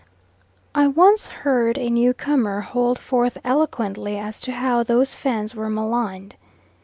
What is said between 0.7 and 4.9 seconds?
I once heard a new comer hold forth eloquently as to how